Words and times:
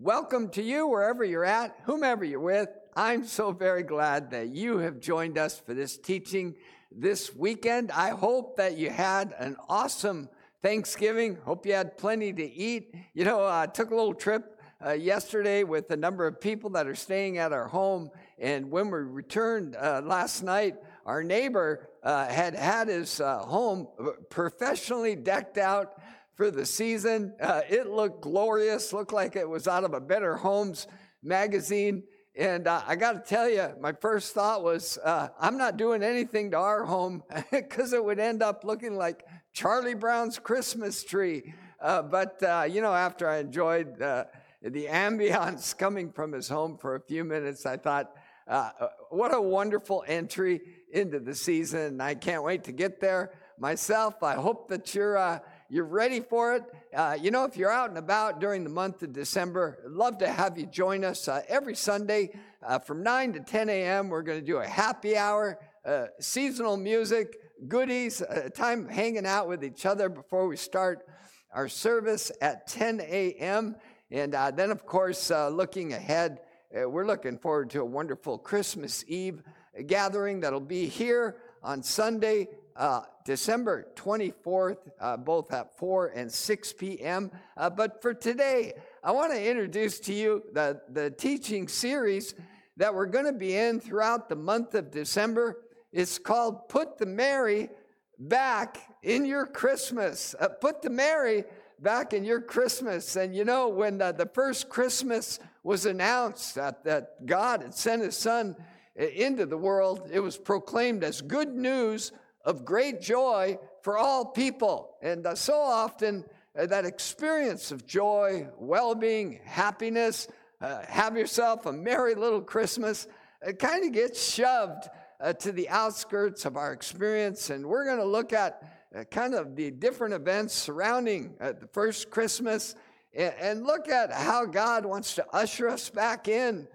Welcome 0.00 0.50
to 0.50 0.62
you 0.62 0.86
wherever 0.86 1.24
you're 1.24 1.44
at, 1.44 1.76
whomever 1.82 2.24
you're 2.24 2.38
with. 2.38 2.68
I'm 2.94 3.24
so 3.24 3.50
very 3.50 3.82
glad 3.82 4.30
that 4.30 4.50
you 4.50 4.78
have 4.78 5.00
joined 5.00 5.36
us 5.36 5.58
for 5.58 5.74
this 5.74 5.98
teaching 5.98 6.54
this 6.92 7.34
weekend. 7.34 7.90
I 7.90 8.10
hope 8.10 8.58
that 8.58 8.76
you 8.76 8.90
had 8.90 9.34
an 9.40 9.56
awesome 9.68 10.28
Thanksgiving. 10.62 11.36
Hope 11.44 11.66
you 11.66 11.72
had 11.72 11.98
plenty 11.98 12.32
to 12.32 12.44
eat. 12.48 12.94
You 13.12 13.24
know, 13.24 13.44
I 13.44 13.66
took 13.66 13.90
a 13.90 13.96
little 13.96 14.14
trip 14.14 14.60
uh, 14.86 14.92
yesterday 14.92 15.64
with 15.64 15.90
a 15.90 15.96
number 15.96 16.28
of 16.28 16.40
people 16.40 16.70
that 16.70 16.86
are 16.86 16.94
staying 16.94 17.38
at 17.38 17.52
our 17.52 17.66
home. 17.66 18.12
And 18.38 18.70
when 18.70 18.92
we 18.92 18.98
returned 18.98 19.74
uh, 19.74 20.02
last 20.04 20.44
night, 20.44 20.76
our 21.06 21.24
neighbor 21.24 21.88
uh, 22.04 22.28
had 22.28 22.54
had 22.54 22.86
his 22.86 23.20
uh, 23.20 23.38
home 23.38 23.88
professionally 24.30 25.16
decked 25.16 25.58
out 25.58 25.97
for 26.38 26.52
the 26.52 26.64
season. 26.64 27.34
Uh, 27.40 27.62
it 27.68 27.88
looked 27.88 28.22
glorious, 28.22 28.92
looked 28.92 29.12
like 29.12 29.34
it 29.34 29.46
was 29.46 29.66
out 29.66 29.82
of 29.82 29.92
a 29.92 30.00
Better 30.00 30.36
Homes 30.36 30.86
magazine. 31.20 32.04
And 32.36 32.68
uh, 32.68 32.80
I 32.86 32.94
got 32.94 33.12
to 33.14 33.28
tell 33.28 33.50
you, 33.50 33.70
my 33.80 33.90
first 33.90 34.34
thought 34.34 34.62
was, 34.62 34.98
uh, 35.02 35.30
I'm 35.40 35.58
not 35.58 35.76
doing 35.76 36.04
anything 36.04 36.52
to 36.52 36.56
our 36.56 36.84
home 36.84 37.24
because 37.50 37.92
it 37.92 38.02
would 38.02 38.20
end 38.20 38.40
up 38.40 38.62
looking 38.62 38.96
like 38.96 39.24
Charlie 39.52 39.94
Brown's 39.94 40.38
Christmas 40.38 41.02
tree. 41.02 41.54
Uh, 41.80 42.02
but, 42.02 42.40
uh, 42.44 42.66
you 42.70 42.82
know, 42.82 42.94
after 42.94 43.28
I 43.28 43.38
enjoyed 43.38 43.98
the 43.98 44.28
ambiance 44.62 45.76
coming 45.76 46.12
from 46.12 46.30
his 46.30 46.48
home 46.48 46.78
for 46.78 46.94
a 46.94 47.00
few 47.00 47.24
minutes, 47.24 47.66
I 47.66 47.78
thought, 47.78 48.12
uh, 48.46 48.70
what 49.10 49.34
a 49.34 49.40
wonderful 49.40 50.04
entry 50.06 50.60
into 50.92 51.18
the 51.18 51.34
season. 51.34 52.00
I 52.00 52.14
can't 52.14 52.44
wait 52.44 52.62
to 52.64 52.72
get 52.72 53.00
there 53.00 53.32
myself. 53.58 54.22
I 54.22 54.34
hope 54.34 54.68
that 54.68 54.94
you're 54.94 55.40
you're 55.70 55.84
ready 55.84 56.20
for 56.20 56.54
it. 56.54 56.62
Uh, 56.94 57.14
you 57.20 57.30
know, 57.30 57.44
if 57.44 57.54
you're 57.56 57.70
out 57.70 57.90
and 57.90 57.98
about 57.98 58.40
during 58.40 58.64
the 58.64 58.70
month 58.70 59.02
of 59.02 59.12
December, 59.12 59.78
love 59.86 60.16
to 60.18 60.26
have 60.26 60.58
you 60.58 60.64
join 60.64 61.04
us 61.04 61.28
uh, 61.28 61.42
every 61.46 61.74
Sunday 61.74 62.30
uh, 62.66 62.78
from 62.78 63.02
9 63.02 63.34
to 63.34 63.40
10 63.40 63.68
a.m. 63.68 64.08
We're 64.08 64.22
going 64.22 64.40
to 64.40 64.46
do 64.46 64.56
a 64.58 64.66
happy 64.66 65.14
hour, 65.14 65.58
uh, 65.84 66.06
seasonal 66.20 66.78
music, 66.78 67.36
goodies, 67.68 68.22
uh, 68.22 68.48
time 68.54 68.88
hanging 68.88 69.26
out 69.26 69.46
with 69.46 69.62
each 69.62 69.84
other 69.84 70.08
before 70.08 70.48
we 70.48 70.56
start 70.56 71.06
our 71.52 71.68
service 71.68 72.32
at 72.40 72.66
10 72.66 73.02
a.m. 73.02 73.76
And 74.10 74.34
uh, 74.34 74.50
then, 74.50 74.70
of 74.70 74.86
course, 74.86 75.30
looking 75.30 75.92
ahead, 75.92 76.40
we're 76.72 77.06
looking 77.06 77.36
forward 77.36 77.68
to 77.70 77.82
a 77.82 77.84
wonderful 77.84 78.38
Christmas 78.38 79.04
Eve 79.06 79.42
gathering 79.86 80.40
that'll 80.40 80.60
be 80.60 80.86
here 80.86 81.36
on 81.62 81.82
Sunday 81.82 82.48
uh, 82.78 83.00
December 83.24 83.88
24th, 83.96 84.78
uh, 85.00 85.16
both 85.16 85.52
at 85.52 85.76
4 85.76 86.12
and 86.14 86.32
6 86.32 86.72
p.m. 86.74 87.30
Uh, 87.56 87.68
but 87.68 88.00
for 88.00 88.14
today, 88.14 88.74
I 89.02 89.10
want 89.10 89.32
to 89.32 89.50
introduce 89.50 89.98
to 90.00 90.14
you 90.14 90.44
the, 90.52 90.80
the 90.88 91.10
teaching 91.10 91.66
series 91.66 92.34
that 92.76 92.94
we're 92.94 93.06
going 93.06 93.24
to 93.24 93.32
be 93.32 93.56
in 93.56 93.80
throughout 93.80 94.28
the 94.28 94.36
month 94.36 94.74
of 94.74 94.92
December. 94.92 95.58
It's 95.92 96.18
called 96.18 96.68
Put 96.68 96.98
the 96.98 97.06
Merry 97.06 97.68
Back 98.16 98.78
in 99.02 99.24
Your 99.24 99.44
Christmas. 99.44 100.36
Uh, 100.38 100.48
put 100.48 100.80
the 100.80 100.90
Merry 100.90 101.44
back 101.80 102.12
in 102.12 102.24
your 102.24 102.40
Christmas. 102.40 103.16
And 103.16 103.34
you 103.34 103.44
know, 103.44 103.68
when 103.68 103.98
the, 103.98 104.30
first 104.34 104.68
Christmas 104.68 105.38
was 105.62 105.86
announced 105.86 106.54
that, 106.54 106.84
that 106.84 107.26
God 107.26 107.62
had 107.62 107.74
sent 107.74 108.02
his 108.02 108.16
son 108.16 108.56
uh, 108.98 109.04
into 109.04 109.46
the 109.46 109.56
world, 109.56 110.08
it 110.12 110.20
was 110.20 110.36
proclaimed 110.36 111.04
as 111.04 111.20
good 111.20 111.54
news 111.54 112.12
of 112.44 112.64
great 112.64 113.00
joy 113.00 113.58
for 113.82 113.98
all 113.98 114.24
people. 114.24 114.96
And 115.02 115.26
uh, 115.26 115.34
so 115.34 115.54
often, 115.54 116.24
uh, 116.58 116.66
that 116.66 116.84
experience 116.84 117.70
of 117.70 117.86
joy, 117.86 118.48
well 118.58 118.94
being, 118.94 119.40
happiness, 119.44 120.28
uh, 120.60 120.82
have 120.88 121.16
yourself 121.16 121.66
a 121.66 121.72
merry 121.72 122.14
little 122.14 122.40
Christmas, 122.40 123.06
it 123.46 123.58
kind 123.58 123.84
of 123.84 123.92
gets 123.92 124.32
shoved 124.32 124.88
uh, 125.20 125.32
to 125.34 125.52
the 125.52 125.68
outskirts 125.68 126.44
of 126.44 126.56
our 126.56 126.72
experience. 126.72 127.50
And 127.50 127.64
we're 127.66 127.84
going 127.84 127.98
to 127.98 128.04
look 128.04 128.32
at 128.32 128.62
uh, 128.96 129.04
kind 129.04 129.34
of 129.34 129.54
the 129.54 129.70
different 129.70 130.14
events 130.14 130.54
surrounding 130.54 131.34
uh, 131.40 131.52
the 131.52 131.68
first 131.68 132.10
Christmas 132.10 132.74
and, 133.14 133.34
and, 133.40 133.64
look 133.64 133.88
at 133.88 134.12
how 134.12 134.44
God 134.44 134.84
wants 134.84 135.14
to 135.14 135.26
usher 135.32 135.68
us 135.68 135.90
back 135.90 136.28
in 136.28 136.66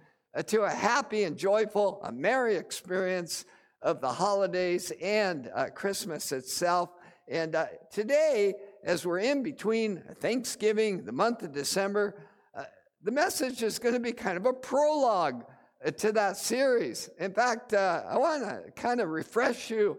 to 0.47 0.61
a 0.61 0.69
happy 0.69 1.23
and 1.23 1.37
joyful, 1.37 1.99
a 2.03 2.11
merry 2.11 2.55
experience 2.55 3.45
of 3.83 3.99
the 3.99 4.11
holidays 4.11 4.91
and 5.01 5.51
uh, 5.53 5.65
Christmas 5.65 6.31
itself. 6.31 6.89
And 7.27 7.53
uh, 7.55 7.65
today, 7.91 8.55
as 8.83 9.05
we're 9.05 9.19
in 9.19 9.43
between 9.43 10.01
Thanksgiving, 10.19 11.03
the 11.03 11.11
month 11.11 11.43
of 11.43 11.51
December, 11.51 12.15
uh, 12.55 12.63
the 13.03 13.11
message 13.11 13.61
is 13.61 13.79
going 13.79 13.93
to 13.93 13.99
be 13.99 14.13
kind 14.13 14.37
of 14.37 14.45
a 14.45 14.53
prologue 14.53 15.43
uh, 15.85 15.91
to 15.91 16.13
that 16.13 16.37
series. 16.37 17.09
In 17.19 17.33
fact, 17.33 17.73
uh, 17.73 18.03
I 18.09 18.17
want 18.17 18.43
to 18.43 18.71
kind 18.71 19.01
of 19.01 19.09
refresh 19.09 19.69
you 19.69 19.97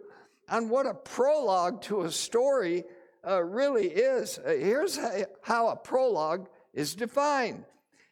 on 0.48 0.70
what 0.70 0.86
a 0.86 0.94
prologue 0.94 1.82
to 1.82 2.02
a 2.02 2.10
story 2.10 2.84
uh, 3.26 3.42
really 3.42 3.88
is. 3.88 4.38
here's 4.44 4.98
how 5.42 5.68
a 5.68 5.76
prologue 5.76 6.48
is 6.74 6.94
defined 6.94 7.64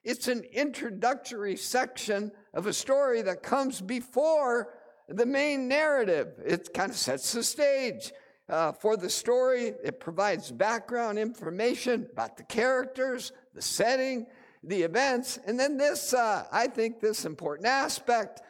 it's 0.04 0.26
an 0.26 0.42
introductory 0.52 1.56
section 1.56 2.32
of 2.54 2.66
a 2.66 2.72
story 2.72 3.22
that 3.22 3.42
comes 3.42 3.80
before 3.80 4.74
the 5.08 5.26
main 5.26 5.68
narrative. 5.68 6.34
It 6.44 6.72
kind 6.72 6.90
of 6.90 6.96
sets 6.96 7.32
the 7.32 7.42
stage 7.42 8.12
uh, 8.48 8.72
for 8.72 8.96
the 8.96 9.10
story. 9.10 9.74
It 9.82 10.00
provides 10.00 10.50
background 10.50 11.18
information 11.18 12.08
about 12.12 12.36
the 12.36 12.44
characters, 12.44 13.32
the 13.54 13.62
setting, 13.62 14.26
the 14.62 14.82
events. 14.82 15.38
And 15.46 15.58
then 15.58 15.76
this, 15.76 16.14
uh, 16.14 16.46
I 16.52 16.68
think, 16.68 17.00
this 17.00 17.24
important 17.24 17.66
aspect 17.66 18.42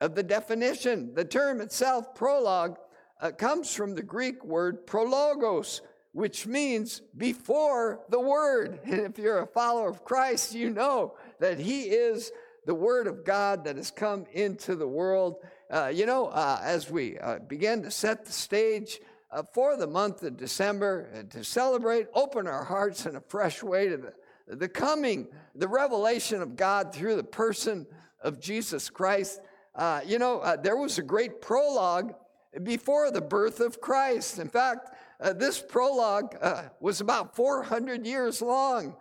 of 0.00 0.14
the 0.14 0.22
definition. 0.22 1.14
The 1.14 1.24
term 1.24 1.60
itself, 1.60 2.14
prologue, 2.14 2.78
uh, 3.20 3.32
comes 3.32 3.74
from 3.74 3.94
the 3.94 4.02
Greek 4.02 4.44
word 4.44 4.86
prologos, 4.86 5.80
which 6.12 6.46
means 6.46 7.02
before 7.16 8.00
the 8.08 8.20
word. 8.20 8.80
And 8.84 9.00
if 9.00 9.18
you're 9.18 9.42
a 9.42 9.46
follower 9.46 9.88
of 9.88 10.04
Christ, 10.04 10.54
you 10.54 10.70
know 10.70 11.16
that 11.40 11.58
he 11.58 11.82
is 11.82 12.32
the 12.64 12.74
word 12.74 13.06
of 13.06 13.24
God 13.24 13.64
that 13.64 13.76
has 13.76 13.90
come 13.90 14.26
into 14.32 14.76
the 14.76 14.86
world 14.86 15.36
uh, 15.70 15.92
you 15.94 16.06
know, 16.06 16.26
uh, 16.28 16.60
as 16.62 16.90
we 16.90 17.18
uh, 17.18 17.38
begin 17.40 17.82
to 17.82 17.90
set 17.90 18.24
the 18.24 18.32
stage 18.32 19.00
uh, 19.30 19.42
for 19.52 19.76
the 19.76 19.86
month 19.86 20.22
of 20.22 20.36
December 20.36 21.10
and 21.12 21.30
to 21.30 21.44
celebrate, 21.44 22.06
open 22.14 22.46
our 22.46 22.64
hearts 22.64 23.04
in 23.04 23.16
a 23.16 23.20
fresh 23.20 23.62
way 23.62 23.88
to 23.88 23.98
the, 23.98 24.56
the 24.56 24.68
coming, 24.68 25.28
the 25.54 25.68
revelation 25.68 26.40
of 26.40 26.56
God 26.56 26.94
through 26.94 27.16
the 27.16 27.22
person 27.22 27.86
of 28.22 28.40
Jesus 28.40 28.88
Christ. 28.88 29.40
Uh, 29.74 30.00
you 30.06 30.18
know, 30.18 30.40
uh, 30.40 30.56
there 30.56 30.76
was 30.76 30.96
a 30.96 31.02
great 31.02 31.42
prologue 31.42 32.14
before 32.62 33.10
the 33.10 33.20
birth 33.20 33.60
of 33.60 33.78
Christ. 33.78 34.38
In 34.38 34.48
fact, 34.48 34.96
this 35.34 35.60
prologue 35.60 36.34
was 36.80 37.00
about 37.02 37.36
400 37.36 38.06
years 38.06 38.40
long. 38.40 38.96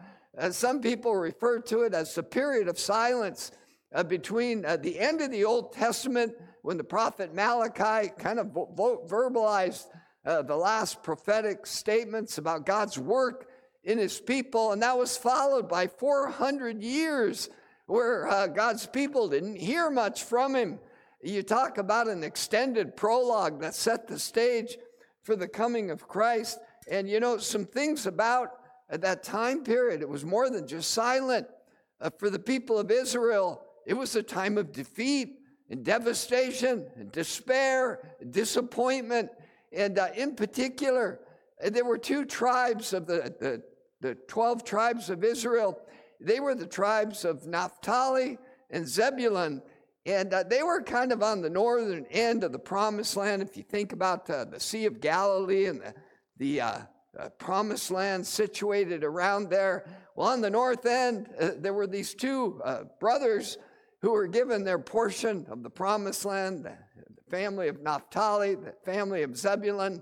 some 0.52 0.82
people 0.82 1.16
refer 1.16 1.60
to 1.62 1.84
it 1.84 1.94
as 1.94 2.14
the 2.14 2.24
period 2.24 2.68
of 2.68 2.78
silence 2.78 3.52
between 4.08 4.64
the 4.64 5.00
end 5.00 5.22
of 5.22 5.32
the 5.32 5.46
Old 5.46 5.72
Testament 5.72 6.34
when 6.68 6.76
the 6.76 6.84
prophet 6.84 7.34
Malachi 7.34 8.12
kind 8.20 8.40
of 8.40 8.48
verbalized 8.48 9.86
uh, 10.26 10.42
the 10.42 10.58
last 10.58 11.02
prophetic 11.02 11.66
statements 11.66 12.40
about 12.40 12.66
God's 12.66 13.00
work 13.00 13.48
in 13.86 13.98
his 13.98 14.20
people, 14.20 14.74
and 14.74 14.82
that 14.82 14.98
was 14.98 15.16
followed 15.16 15.70
by 15.70 15.88
400 15.88 16.84
years 16.84 17.50
where 17.86 18.28
uh, 18.28 18.48
God's 18.48 18.86
people 18.86 19.30
didn't 19.30 19.56
hear 19.56 19.90
much 19.90 20.26
from 20.26 20.58
him. 20.58 20.80
You 21.24 21.42
talk 21.42 21.78
about 21.78 22.10
an 22.10 22.22
extended 22.22 22.98
prologue 22.98 23.62
that 23.62 23.74
set 23.74 24.06
the 24.06 24.20
stage 24.20 24.78
for 25.24 25.38
the 25.38 25.48
coming 25.48 25.90
of 25.90 26.06
Christ. 26.06 26.60
And 26.92 27.10
you 27.10 27.22
know, 27.22 27.38
some 27.38 27.64
things 27.64 28.08
about 28.08 28.50
that 28.90 29.24
time 29.24 29.64
period, 29.64 30.02
it 30.02 30.10
was 30.10 30.26
more 30.26 30.50
than 30.50 30.68
just 30.68 30.92
silent. 30.92 31.48
Uh, 32.02 32.10
for 32.20 32.30
the 32.30 32.40
people 32.40 32.78
of 32.78 32.92
Israel, 32.92 33.62
it 33.86 33.94
was 33.94 34.18
a 34.18 34.22
time 34.22 34.58
of 34.58 34.74
defeat 34.74 35.38
and 35.70 35.84
devastation 35.84 36.86
and 36.96 37.12
despair, 37.12 38.00
and 38.22 38.32
disappointment. 38.32 39.30
And 39.72 40.00
uh, 40.00 40.10
in 40.16 40.36
particular, 40.36 41.20
uh, 41.64 41.70
there 41.70 41.86
were 41.86 41.98
two 41.98 42.26
tribes 42.26 42.94
of 42.94 43.06
the, 43.06 43.34
the, 43.40 43.64
the 44.02 44.16
12 44.28 44.64
tribes 44.64 45.10
of 45.10 45.24
Israel. 45.24 45.80
They 46.22 46.40
were 46.40 46.56
the 46.56 46.66
tribes 46.66 47.26
of 47.26 47.46
Naphtali 47.46 48.38
and 48.70 48.88
Zebulun. 48.88 49.62
And 50.06 50.34
uh, 50.34 50.44
they 50.44 50.64
were 50.64 50.82
kind 50.82 51.12
of 51.12 51.22
on 51.22 51.42
the 51.42 51.50
northern 51.50 52.06
end 52.10 52.46
of 52.46 52.54
the 52.54 52.60
promised 52.60 53.18
land. 53.18 53.42
If 53.42 53.58
you 53.58 53.64
think 53.64 53.92
about 53.92 54.30
uh, 54.30 54.46
the 54.46 54.60
Sea 54.60 54.86
of 54.86 55.02
Galilee 55.02 55.66
and 55.66 55.82
the, 55.82 55.94
the 56.38 56.62
uh, 56.62 56.80
uh 57.20 57.30
promised 57.40 57.92
land 57.92 58.26
situated 58.26 59.04
around 59.04 59.50
there, 59.50 59.86
well, 60.16 60.30
on 60.30 60.40
the 60.40 60.50
north 60.50 60.86
end, 60.86 61.28
there 61.58 61.74
were 61.74 61.88
these 61.88 62.14
two 62.14 62.62
brothers 63.00 63.58
who 64.02 64.12
were 64.12 64.28
given 64.28 64.64
their 64.64 64.80
portion 64.80 65.46
of 65.50 65.64
the 65.64 65.70
promised 65.70 66.26
land, 66.26 66.66
the 66.66 66.78
family 67.30 67.68
of 67.68 67.82
Naphtali, 67.82 68.56
the 68.56 68.74
family 68.84 69.24
of 69.24 69.38
Zebulun. 69.38 70.02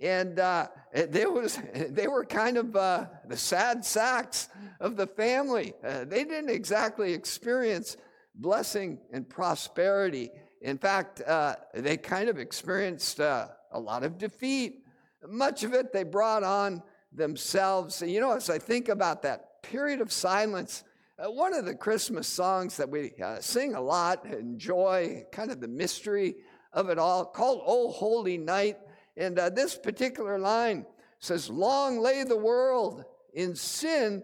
and 0.00 0.38
uh, 0.38 0.68
they, 0.92 1.26
was, 1.26 1.58
they 1.74 2.08
were 2.08 2.24
kind 2.24 2.56
of 2.56 2.74
uh, 2.76 3.06
the 3.28 3.36
sad 3.36 3.84
sacks 3.84 4.48
of 4.80 4.96
the 4.96 5.06
family. 5.06 5.74
Uh, 5.84 6.04
they 6.04 6.24
didn't 6.24 6.50
exactly 6.50 7.12
experience 7.12 7.96
blessing 8.34 8.98
and 9.12 9.28
prosperity. 9.28 10.30
In 10.60 10.78
fact, 10.78 11.20
uh, 11.22 11.56
they 11.74 11.96
kind 11.96 12.28
of 12.28 12.38
experienced 12.38 13.20
uh, 13.20 13.48
a 13.72 13.80
lot 13.80 14.04
of 14.04 14.18
defeat. 14.18 14.84
Much 15.28 15.64
of 15.64 15.74
it 15.74 15.92
they 15.92 16.04
brought 16.04 16.42
on 16.42 16.82
themselves. 17.12 18.00
You 18.02 18.20
know, 18.20 18.32
as 18.32 18.48
I 18.48 18.58
think 18.58 18.88
about 18.88 19.22
that 19.22 19.62
period 19.62 20.00
of 20.00 20.12
silence, 20.12 20.84
one 21.30 21.54
of 21.54 21.64
the 21.64 21.74
Christmas 21.74 22.26
songs 22.26 22.76
that 22.76 22.88
we 22.88 23.12
sing 23.40 23.74
a 23.74 23.80
lot, 23.80 24.26
enjoy 24.26 25.24
kind 25.32 25.50
of 25.50 25.60
the 25.60 25.68
mystery 25.68 26.36
of 26.72 26.88
it 26.88 26.98
all, 26.98 27.24
called 27.24 27.62
Oh 27.64 27.90
Holy 27.90 28.38
Night 28.38 28.78
and 29.16 29.38
uh, 29.38 29.50
this 29.50 29.76
particular 29.76 30.38
line 30.38 30.86
says, 31.18 31.50
Long 31.50 31.98
lay 32.00 32.24
the 32.24 32.36
world 32.36 33.04
in 33.34 33.54
sin 33.54 34.22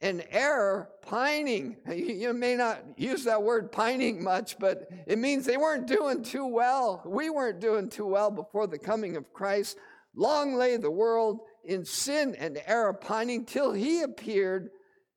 and 0.00 0.24
error, 0.30 0.90
pining. 1.02 1.76
You 1.88 2.32
may 2.32 2.54
not 2.54 2.82
use 2.96 3.24
that 3.24 3.42
word 3.42 3.72
pining 3.72 4.22
much, 4.22 4.58
but 4.58 4.88
it 5.06 5.18
means 5.18 5.44
they 5.44 5.56
weren't 5.56 5.86
doing 5.86 6.22
too 6.22 6.46
well. 6.46 7.02
We 7.04 7.30
weren't 7.30 7.60
doing 7.60 7.88
too 7.88 8.06
well 8.06 8.30
before 8.30 8.66
the 8.66 8.78
coming 8.78 9.16
of 9.16 9.32
Christ. 9.32 9.76
Long 10.14 10.54
lay 10.54 10.76
the 10.76 10.90
world 10.90 11.40
in 11.64 11.84
sin 11.84 12.34
and 12.38 12.60
error, 12.66 12.92
pining 12.92 13.44
till 13.44 13.72
he 13.72 14.02
appeared 14.02 14.70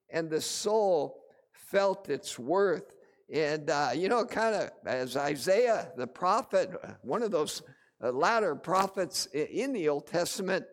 and 0.09 0.29
the 0.29 0.41
soul 0.41 1.20
felt 1.71 2.09
its 2.09 2.37
worth. 2.37 2.93
And, 3.33 3.69
uh, 3.69 3.91
you 3.95 4.09
know, 4.09 4.25
kind 4.25 4.55
of 4.55 4.69
as 4.85 5.15
Isaiah 5.15 5.91
the 5.95 6.07
prophet, 6.07 6.69
one 7.01 7.23
of 7.23 7.31
those 7.31 7.61
uh, 8.03 8.11
latter 8.11 8.55
prophets 8.55 9.27
in 9.27 9.73
the 9.73 9.87
Old 9.87 10.07
Testament, 10.07 10.65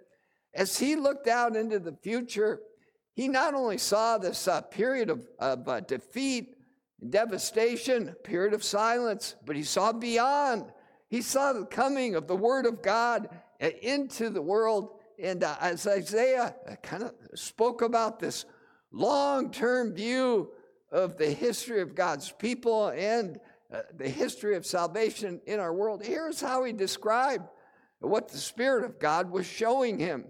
as 0.54 0.78
he 0.78 0.96
looked 0.96 1.28
out 1.28 1.54
into 1.54 1.78
the 1.78 1.96
future, 2.02 2.60
he 3.14 3.28
not 3.28 3.54
only 3.54 3.78
saw 3.78 4.18
this 4.18 4.48
uh, 4.48 4.60
period 4.60 5.10
of, 5.10 5.26
of 5.38 5.68
uh, 5.68 5.80
defeat, 5.80 6.56
devastation, 7.10 8.14
period 8.24 8.54
of 8.54 8.64
silence, 8.64 9.36
but 9.44 9.56
he 9.56 9.62
saw 9.62 9.92
beyond. 9.92 10.64
He 11.08 11.22
saw 11.22 11.52
the 11.52 11.64
coming 11.64 12.14
of 12.14 12.26
the 12.26 12.36
Word 12.36 12.66
of 12.66 12.82
God 12.82 13.28
uh, 13.60 13.70
into 13.82 14.30
the 14.30 14.42
world. 14.42 14.98
And 15.22 15.42
uh, 15.42 15.56
as 15.60 15.86
Isaiah 15.86 16.54
uh, 16.68 16.76
kind 16.76 17.02
of 17.02 17.14
spoke 17.34 17.82
about 17.82 18.20
this 18.20 18.44
long 18.92 19.50
term 19.50 19.94
view 19.94 20.50
of 20.90 21.18
the 21.18 21.30
history 21.30 21.80
of 21.80 21.94
God's 21.94 22.32
people 22.32 22.88
and 22.88 23.38
uh, 23.72 23.80
the 23.96 24.08
history 24.08 24.56
of 24.56 24.64
salvation 24.64 25.40
in 25.46 25.60
our 25.60 25.74
world, 25.74 26.02
here's 26.02 26.40
how 26.40 26.64
he 26.64 26.72
described 26.72 27.44
what 28.00 28.28
the 28.28 28.38
Spirit 28.38 28.84
of 28.84 28.98
God 28.98 29.30
was 29.30 29.46
showing 29.46 29.98
him. 29.98 30.24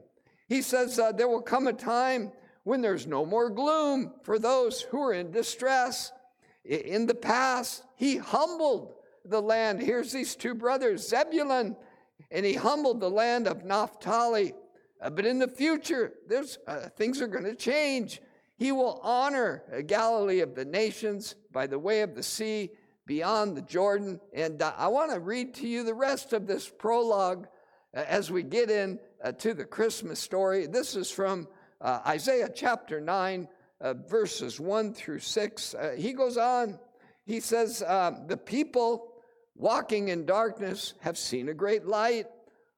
He 0.48 0.62
says, 0.62 0.98
uh, 0.98 1.12
There 1.12 1.28
will 1.28 1.42
come 1.42 1.66
a 1.66 1.72
time 1.72 2.32
when 2.64 2.80
there's 2.80 3.06
no 3.06 3.24
more 3.24 3.50
gloom 3.50 4.12
for 4.22 4.38
those 4.38 4.82
who 4.82 5.02
are 5.02 5.12
in 5.12 5.30
distress. 5.30 6.12
In 6.64 7.06
the 7.06 7.14
past, 7.14 7.84
he 7.96 8.16
humbled 8.16 8.94
the 9.24 9.40
land. 9.40 9.80
Here's 9.80 10.12
these 10.12 10.34
two 10.34 10.54
brothers, 10.54 11.08
Zebulun, 11.08 11.76
and 12.30 12.44
he 12.44 12.54
humbled 12.54 13.00
the 13.00 13.10
land 13.10 13.46
of 13.46 13.64
Naphtali. 13.64 14.54
Uh, 15.00 15.10
but 15.10 15.24
in 15.24 15.38
the 15.38 15.48
future, 15.48 16.14
there's, 16.26 16.58
uh, 16.66 16.88
things 16.96 17.22
are 17.22 17.28
going 17.28 17.44
to 17.44 17.54
change. 17.54 18.20
He 18.58 18.72
will 18.72 18.98
honor 19.04 19.62
Galilee 19.86 20.40
of 20.40 20.56
the 20.56 20.64
nations 20.64 21.36
by 21.52 21.68
the 21.68 21.78
way 21.78 22.02
of 22.02 22.16
the 22.16 22.24
sea 22.24 22.72
beyond 23.06 23.56
the 23.56 23.62
Jordan. 23.62 24.20
And 24.34 24.60
uh, 24.60 24.72
I 24.76 24.88
want 24.88 25.12
to 25.12 25.20
read 25.20 25.54
to 25.54 25.68
you 25.68 25.84
the 25.84 25.94
rest 25.94 26.32
of 26.32 26.48
this 26.48 26.68
prologue 26.68 27.46
uh, 27.96 28.00
as 28.06 28.32
we 28.32 28.42
get 28.42 28.68
in 28.68 28.98
uh, 29.22 29.32
to 29.32 29.54
the 29.54 29.64
Christmas 29.64 30.18
story. 30.18 30.66
This 30.66 30.96
is 30.96 31.10
from 31.10 31.46
Isaiah 31.82 32.50
chapter 32.52 33.00
9, 33.00 33.46
uh, 33.80 33.94
verses 33.94 34.58
1 34.58 34.92
through 34.92 35.20
6. 35.20 35.74
Uh, 35.74 35.94
he 35.96 36.12
goes 36.12 36.36
on, 36.36 36.80
he 37.24 37.38
says, 37.38 37.78
The 37.78 38.40
people 38.44 39.12
walking 39.54 40.08
in 40.08 40.26
darkness 40.26 40.94
have 41.00 41.16
seen 41.16 41.48
a 41.48 41.54
great 41.54 41.86
light. 41.86 42.26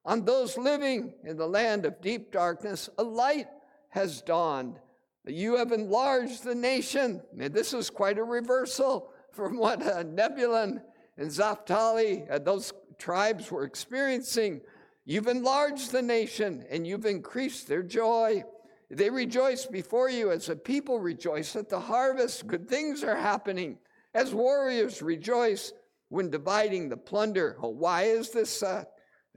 On 0.05 0.25
those 0.25 0.57
living 0.57 1.13
in 1.23 1.37
the 1.37 1.47
land 1.47 1.85
of 1.85 2.01
deep 2.01 2.31
darkness, 2.31 2.87
a 2.99 3.03
light 3.03 3.47
has 3.89 4.21
dawned. 4.21 4.79
You 5.27 5.57
have 5.57 5.71
enlarged 5.71 6.43
the 6.43 6.55
nation. 6.55 7.21
This 7.33 7.73
is 7.73 7.89
quite 7.89 8.17
a 8.17 8.23
reversal 8.23 9.11
from 9.31 9.57
what 9.57 9.81
uh, 9.81 10.03
and 11.17 11.37
Naphtali, 11.37 12.27
uh, 12.29 12.39
those 12.39 12.73
tribes 12.97 13.51
were 13.51 13.63
experiencing. 13.63 14.61
You've 15.05 15.27
enlarged 15.27 15.91
the 15.91 16.01
nation 16.01 16.65
and 16.69 16.85
you've 16.85 17.05
increased 17.05 17.67
their 17.67 17.83
joy. 17.83 18.43
They 18.89 19.09
rejoice 19.09 19.65
before 19.65 20.09
you 20.09 20.31
as 20.31 20.49
a 20.49 20.55
people 20.55 20.99
rejoice 20.99 21.55
at 21.55 21.69
the 21.69 21.79
harvest. 21.79 22.47
Good 22.47 22.67
things 22.67 23.03
are 23.03 23.15
happening 23.15 23.77
as 24.13 24.33
warriors 24.33 25.01
rejoice 25.01 25.73
when 26.09 26.29
dividing 26.29 26.89
the 26.89 26.97
plunder. 26.97 27.57
Oh, 27.61 27.69
why 27.69 28.03
is 28.03 28.31
this 28.31 28.63
uh, 28.63 28.83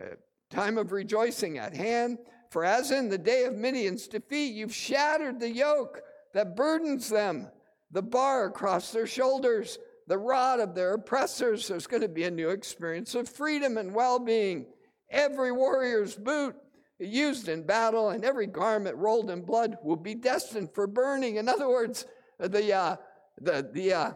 uh, 0.01 0.07
time 0.51 0.77
of 0.77 0.93
rejoicing 0.93 1.59
at 1.59 1.75
hand? 1.75 2.19
For 2.55 2.65
as 2.65 2.93
in 2.93 3.09
the 3.09 3.19
day 3.19 3.47
of 3.47 3.57
Midian's 3.57 4.07
defeat, 4.07 4.55
you've 4.55 4.73
shattered 4.73 5.41
the 5.41 5.51
yoke 5.51 6.03
that 6.35 6.55
burdens 6.55 7.09
them 7.09 7.49
the 7.91 8.01
bar 8.01 8.47
across 8.47 8.93
their 8.93 9.09
shoulders, 9.09 9.77
the 10.07 10.19
rod 10.19 10.61
of 10.61 10.73
their 10.73 10.95
oppressors. 10.95 11.67
There's 11.67 11.89
going 11.89 12.03
to 12.03 12.09
be 12.09 12.23
a 12.23 12.31
new 12.31 12.51
experience 12.51 13.17
of 13.17 13.29
freedom 13.29 13.77
and 13.77 13.93
well 13.93 14.21
being. 14.21 14.67
Every 15.11 15.51
warrior's 15.51 16.15
boot 16.15 16.55
used 17.01 17.49
in 17.49 17.67
battle 17.67 18.11
and 18.11 18.25
every 18.25 18.47
garment 18.47 18.99
rolled 18.99 19.31
in 19.31 19.43
blood 19.43 19.79
will 19.83 19.97
be 19.97 20.15
destined 20.15 20.73
for 20.73 20.87
burning. 20.87 21.35
In 21.35 21.49
other 21.49 21.69
words, 21.69 22.07
the, 22.39 22.73
uh, 22.73 22.97
the, 23.41 23.69
the 23.73 23.93
uh, 23.93 24.13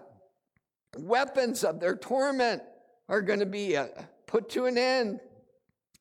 weapons 0.96 1.64
of 1.64 1.80
their 1.80 1.96
torment 1.96 2.62
are 3.08 3.20
going 3.20 3.40
to 3.40 3.46
be 3.46 3.76
uh, 3.76 3.88
put 4.28 4.48
to 4.50 4.66
an 4.66 4.78
end. 4.78 5.18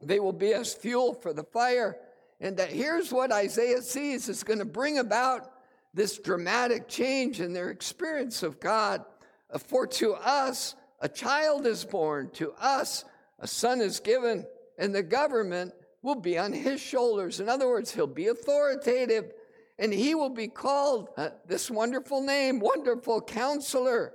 They 0.03 0.19
will 0.19 0.33
be 0.33 0.53
as 0.53 0.75
fuel 0.75 1.15
for 1.15 1.33
the 1.33 1.43
fire. 1.43 1.97
And 2.39 2.57
that 2.57 2.69
here's 2.69 3.11
what 3.11 3.31
Isaiah 3.31 3.81
sees 3.81 4.29
is 4.29 4.43
going 4.43 4.59
to 4.59 4.65
bring 4.65 4.99
about 4.99 5.51
this 5.93 6.19
dramatic 6.19 6.87
change 6.87 7.39
in 7.39 7.53
their 7.53 7.69
experience 7.69 8.43
of 8.43 8.59
God. 8.59 9.03
Uh, 9.51 9.57
for 9.57 9.87
to 9.87 10.13
us, 10.13 10.75
a 10.99 11.09
child 11.09 11.65
is 11.65 11.83
born, 11.83 12.29
to 12.33 12.53
us, 12.53 13.05
a 13.39 13.47
son 13.47 13.81
is 13.81 13.99
given, 13.99 14.45
and 14.77 14.93
the 14.93 15.03
government 15.03 15.73
will 16.01 16.15
be 16.15 16.37
on 16.37 16.53
his 16.53 16.79
shoulders. 16.79 17.39
In 17.39 17.49
other 17.49 17.67
words, 17.67 17.93
he'll 17.93 18.07
be 18.07 18.27
authoritative, 18.27 19.31
and 19.79 19.91
he 19.93 20.15
will 20.15 20.29
be 20.29 20.47
called 20.47 21.09
uh, 21.17 21.29
this 21.47 21.69
wonderful 21.69 22.21
name 22.21 22.59
Wonderful 22.59 23.21
Counselor, 23.21 24.13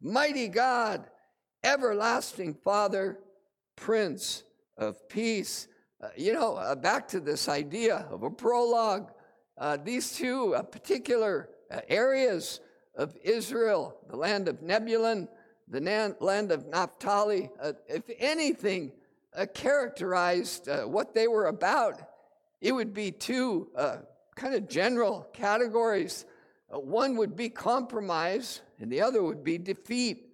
Mighty 0.00 0.48
God, 0.48 1.06
Everlasting 1.62 2.54
Father, 2.54 3.18
Prince 3.76 4.44
of 4.76 5.08
Peace. 5.08 5.68
Uh, 6.00 6.08
you 6.16 6.32
know, 6.32 6.54
uh, 6.54 6.76
back 6.76 7.08
to 7.08 7.18
this 7.18 7.48
idea 7.48 8.06
of 8.10 8.22
a 8.22 8.30
prologue 8.30 9.10
uh, 9.58 9.76
these 9.76 10.12
two 10.12 10.54
uh, 10.54 10.62
particular 10.62 11.48
uh, 11.70 11.80
areas 11.88 12.60
of 12.94 13.16
Israel, 13.24 13.96
the 14.08 14.16
land 14.16 14.46
of 14.46 14.58
Zebulun, 14.64 15.28
the 15.66 16.14
land 16.20 16.52
of 16.52 16.66
Naphtali, 16.66 17.50
if 17.86 18.04
anything 18.18 18.90
characterized 19.54 20.68
what 20.84 21.14
they 21.14 21.28
were 21.28 21.46
about, 21.46 22.00
it 22.60 22.72
would 22.72 22.94
be 22.94 23.10
two 23.10 23.68
kind 24.34 24.54
of 24.54 24.68
general 24.68 25.28
categories. 25.34 26.24
one 26.70 27.16
would 27.16 27.36
be 27.36 27.50
compromise, 27.50 28.62
and 28.80 28.90
the 28.90 29.02
other 29.02 29.22
would 29.22 29.44
be 29.44 29.58
defeat. 29.58 30.30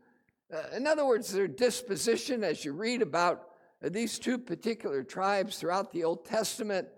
in 0.72 0.86
other 0.86 1.04
words, 1.04 1.32
their 1.32 1.48
disposition, 1.48 2.44
as 2.44 2.64
you 2.64 2.72
read 2.72 3.02
about 3.02 3.48
these 3.92 4.18
two 4.18 4.38
particular 4.38 5.02
tribes 5.02 5.58
throughout 5.58 5.92
the 5.92 6.04
Old 6.04 6.24
Testament, 6.24 6.88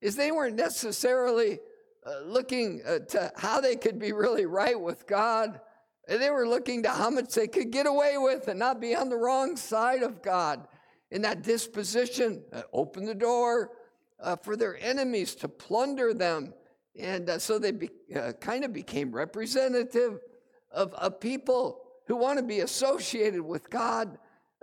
is 0.00 0.16
they 0.16 0.32
weren't 0.32 0.56
necessarily 0.56 1.60
uh, 2.04 2.20
looking 2.24 2.82
uh, 2.86 2.98
to 2.98 3.32
how 3.36 3.60
they 3.60 3.76
could 3.76 3.98
be 3.98 4.12
really 4.12 4.46
right 4.46 4.78
with 4.78 5.06
God. 5.06 5.60
They 6.08 6.30
were 6.30 6.48
looking 6.48 6.82
to 6.82 6.90
how 6.90 7.10
much 7.10 7.34
they 7.34 7.46
could 7.46 7.70
get 7.70 7.86
away 7.86 8.18
with 8.18 8.48
and 8.48 8.58
not 8.58 8.80
be 8.80 8.96
on 8.96 9.08
the 9.08 9.16
wrong 9.16 9.56
side 9.56 10.02
of 10.02 10.20
God. 10.20 10.66
In 11.12 11.22
that 11.22 11.42
disposition, 11.42 12.42
uh, 12.52 12.62
open 12.72 13.04
the 13.04 13.14
door 13.14 13.70
uh, 14.18 14.36
for 14.36 14.56
their 14.56 14.76
enemies 14.80 15.34
to 15.36 15.48
plunder 15.48 16.12
them. 16.12 16.54
And 16.98 17.30
uh, 17.30 17.38
so 17.38 17.58
they 17.58 17.88
uh, 18.14 18.32
kind 18.32 18.64
of 18.64 18.72
became 18.72 19.12
representative 19.12 20.18
of, 20.72 20.92
of 20.94 21.20
people 21.20 21.82
who 22.06 22.16
want 22.16 22.38
to 22.38 22.44
be 22.44 22.60
associated 22.60 23.42
with 23.42 23.70
God, 23.70 24.18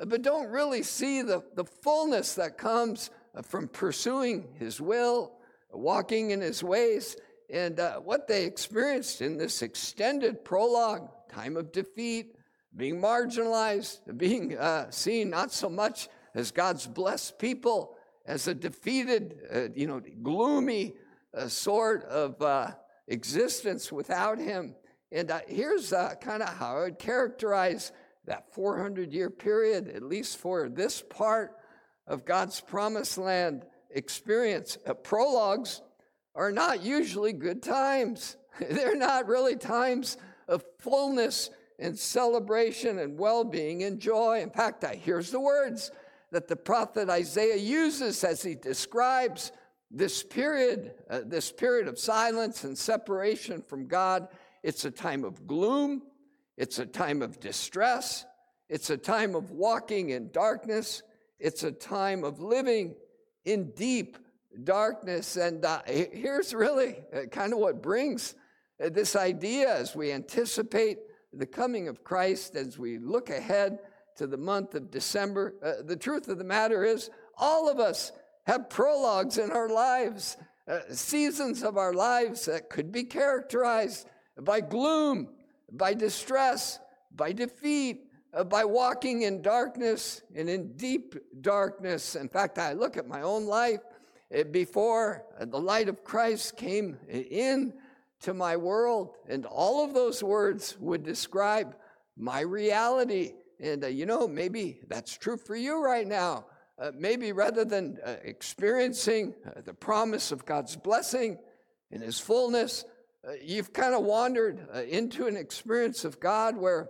but 0.08 0.22
don't 0.22 0.50
really 0.50 0.84
see 0.84 1.22
the, 1.22 1.44
the 1.56 1.65
fullness 1.65 2.36
that 2.36 2.58
comes 2.58 3.10
from 3.44 3.68
pursuing 3.68 4.48
His 4.56 4.79
will, 4.82 5.34
walking 5.72 6.32
in 6.32 6.41
His 6.41 6.63
ways. 6.63 7.15
And 7.50 7.79
uh, 7.79 8.00
what 8.00 8.27
they 8.27 8.46
experienced 8.46 9.22
in 9.22 9.38
this 9.38 9.62
extended 9.62 10.46
prologue, 10.46 11.10
time 11.29 11.58
of 11.58 11.72
defeat, 11.72 12.36
being 12.75 13.01
marginalized, 13.01 14.00
being 14.18 14.58
uh, 14.58 14.91
seen 14.91 15.29
not 15.29 15.51
so 15.51 15.70
much 15.70 16.08
as 16.36 16.51
God's 16.51 16.86
blessed 16.86 17.39
people 17.39 17.96
as 18.25 18.48
a 18.48 18.53
defeated, 18.53 19.39
uh, 19.53 19.68
you 19.74 19.88
know, 19.88 20.01
gloomy 20.22 20.94
uh, 21.36 21.48
sort 21.48 22.03
of 22.06 22.41
uh, 22.41 22.72
existence 23.08 23.91
without 23.91 24.38
him. 24.38 24.75
And 25.12 25.32
uh, 25.32 25.39
here's 25.48 25.91
uh, 25.91 26.13
kind 26.22 26.44
of 26.44 26.50
how 26.50 26.77
I 26.77 26.82
would 26.82 27.00
characterize 27.00 27.91
that 28.29 28.53
400 28.53 29.12
year 29.12 29.29
period, 29.31 29.89
at 29.89 30.03
least 30.03 30.38
for 30.38 30.69
this 30.69 31.01
part 31.01 31.57
of 32.05 32.25
God's 32.25 32.62
promised 32.62 33.17
land 33.17 33.65
experience. 33.89 34.77
Uh, 34.86 34.93
prologues 34.93 35.81
are 36.36 36.51
not 36.51 36.83
usually 36.83 37.33
good 37.33 37.62
times, 37.63 38.38
they're 38.69 38.95
not 38.95 39.27
really 39.27 39.55
times 39.55 40.17
of 40.48 40.63
fullness 40.77 41.50
and 41.79 41.98
celebration 41.98 43.00
and 43.00 43.17
well 43.17 43.43
being 43.43 43.83
and 43.83 44.00
joy. 44.00 44.41
In 44.41 44.51
fact, 44.51 44.83
I, 44.83 44.93
here's 44.93 45.31
the 45.31 45.39
words 45.39 45.91
that 46.31 46.48
the 46.48 46.55
prophet 46.55 47.09
Isaiah 47.09 47.57
uses 47.57 48.24
as 48.24 48.43
he 48.43 48.53
describes 48.53 49.51
this 49.89 50.21
period, 50.21 50.93
uh, 51.09 51.21
this 51.25 51.51
period 51.51 51.88
of 51.88 51.98
silence 51.98 52.63
and 52.63 52.77
separation 52.77 53.63
from 53.63 53.88
God. 53.88 54.27
It's 54.62 54.86
a 54.86 54.91
time 54.91 55.24
of 55.24 55.48
gloom, 55.48 56.03
it's 56.60 56.78
a 56.78 56.86
time 56.86 57.22
of 57.22 57.39
distress, 57.39 58.25
it's 58.68 58.89
a 58.89 58.98
time 58.98 59.34
of 59.34 59.51
walking 59.51 60.10
in 60.10 60.30
darkness, 60.30 61.01
it's 61.39 61.63
a 61.63 61.72
time 61.72 62.25
of 62.25 62.42
living 62.42 62.96
in 63.46 63.72
deep 63.72 64.18
darkness. 64.66 65.38
And 65.38 65.63
uh, 65.63 65.82
here's 65.88 66.54
really 66.54 66.98
uh, 67.16 67.28
kind 67.32 67.54
of 67.54 67.60
what 67.60 67.82
brings 67.82 68.36
uh, 68.84 68.89
this 68.89 69.16
idea 69.16 69.74
as 69.74 69.96
we 69.96 70.12
anticipate 70.12 70.98
the 71.32 71.46
coming 71.46 71.88
of 71.88 72.04
Christ, 72.04 72.58
as 72.58 72.78
we 72.78 72.98
look 72.98 73.30
ahead 73.30 73.80
to 74.18 74.28
the 74.28 74.38
month 74.38 74.75
of 74.75 74.92
December. 74.92 75.54
Uh, 75.63 75.84
the 75.86 75.96
truth 75.96 76.28
of 76.28 76.39
the 76.39 76.44
matter 76.44 76.84
is, 76.84 77.10
all 77.38 77.70
of 77.70 77.80
us 77.80 78.12
have 78.48 78.70
prologues 78.70 79.38
in 79.38 79.50
our 79.51 79.70
lives, 79.70 80.36
uh, 80.68 80.80
seasons 80.92 81.63
of 81.63 81.78
our 81.78 81.94
lives 81.94 82.44
that 82.48 82.70
could 82.70 82.92
be 82.92 83.06
characterized 83.06 84.10
by 84.42 84.60
gloom, 84.60 85.30
by 85.71 85.93
distress, 85.93 86.79
by 87.15 87.31
defeat, 87.31 88.09
uh, 88.33 88.43
by 88.43 88.63
walking 88.63 89.23
in 89.23 89.41
darkness 89.41 90.21
and 90.35 90.49
in 90.49 90.73
deep 90.73 91.15
darkness. 91.41 92.15
In 92.15 92.29
fact, 92.29 92.59
I 92.59 92.73
look 92.73 92.97
at 92.97 93.07
my 93.07 93.21
own 93.21 93.45
life 93.45 93.79
uh, 94.38 94.43
before 94.43 95.25
uh, 95.39 95.45
the 95.45 95.59
light 95.59 95.89
of 95.89 96.03
Christ 96.03 96.55
came 96.55 96.97
in 97.07 97.73
to 98.21 98.33
my 98.33 98.57
world, 98.57 99.15
and 99.27 99.45
all 99.45 99.83
of 99.83 99.93
those 99.93 100.21
words 100.21 100.77
would 100.79 101.03
describe 101.03 101.75
my 102.17 102.41
reality. 102.41 103.33
And 103.59 103.83
uh, 103.83 103.88
you 103.88 104.05
know, 104.05 104.27
maybe 104.27 104.79
that's 104.88 105.17
true 105.17 105.38
for 105.38 105.55
you 105.55 105.83
right 105.83 106.07
now. 106.07 106.45
Uh, 106.77 106.91
maybe 106.95 107.33
rather 107.33 107.65
than 107.65 107.97
experiencing 108.23 109.33
the 109.65 109.73
promise 109.73 110.31
of 110.31 110.45
God's 110.45 110.77
blessing 110.77 111.38
in 111.91 111.99
His 111.99 112.21
fullness, 112.21 112.85
you've 113.41 113.73
kind 113.73 113.93
of 113.93 114.03
wandered 114.03 114.67
uh, 114.73 114.81
into 114.83 115.27
an 115.27 115.38
experience 115.38 116.05
of 116.05 116.19
God 116.19 116.57
where 116.57 116.89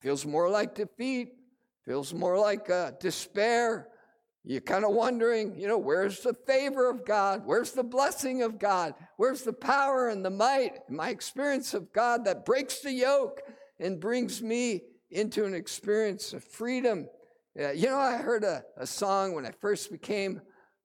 feels 0.00 0.26
more 0.26 0.48
like 0.50 0.74
defeat, 0.74 1.32
feels 1.84 2.12
more 2.12 2.38
like 2.38 2.68
despair, 3.00 3.88
you're 4.46 4.60
kind 4.60 4.84
of 4.84 4.90
wondering, 4.92 5.58
you 5.58 5.66
know, 5.66 5.78
where's 5.78 6.20
the 6.20 6.34
favor 6.34 6.90
of 6.90 7.06
God? 7.06 7.42
Where's 7.46 7.72
the 7.72 7.82
blessing 7.82 8.42
of 8.42 8.58
God? 8.58 8.94
Where's 9.16 9.40
the 9.40 9.54
power 9.54 10.10
and 10.10 10.22
the 10.22 10.30
might, 10.30 10.80
my 10.90 11.08
experience 11.08 11.72
of 11.72 11.90
God 11.94 12.26
that 12.26 12.44
breaks 12.44 12.80
the 12.80 12.92
yoke 12.92 13.40
and 13.80 13.98
brings 13.98 14.42
me 14.42 14.82
into 15.10 15.46
an 15.46 15.54
experience 15.54 16.34
of 16.34 16.44
freedom? 16.44 17.08
Yeah, 17.56 17.72
you 17.72 17.86
know, 17.86 17.96
I 17.96 18.18
heard 18.18 18.44
a, 18.44 18.64
a 18.76 18.86
song 18.86 19.34
when 19.34 19.46
I 19.46 19.52
first 19.62 19.90
became 19.90 20.42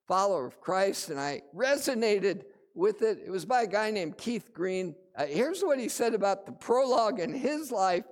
follower 0.07 0.45
of 0.45 0.61
Christ 0.61 1.09
and 1.09 1.19
I 1.19 1.41
resonated 1.53 2.43
with 2.75 3.01
it. 3.01 3.19
It 3.25 3.29
was 3.29 3.45
by 3.45 3.63
a 3.63 3.67
guy 3.67 3.91
named 3.91 4.17
Keith 4.17 4.53
Green. 4.53 4.95
Uh, 5.15 5.25
here's 5.25 5.61
what 5.61 5.79
he 5.79 5.89
said 5.89 6.13
about 6.13 6.45
the 6.45 6.51
prologue 6.51 7.19
in 7.19 7.33
his 7.33 7.71
life 7.71 8.05